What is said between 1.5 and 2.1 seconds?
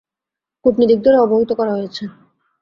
করা হয়েছে।